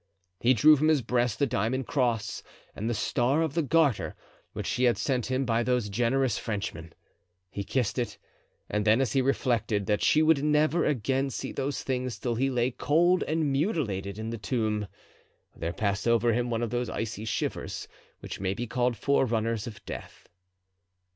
[0.39, 2.41] He drew from his breast the diamond cross
[2.75, 4.15] and the star of the Garter
[4.51, 6.93] which she had sent him by those generous Frenchmen;
[7.51, 8.17] he kissed it,
[8.67, 12.49] and then, as he reflected, that she would never again see those things till he
[12.49, 14.87] lay cold and mutilated in the tomb,
[15.55, 17.87] there passed over him one of those icy shivers
[18.21, 20.27] which may be called forerunners of death.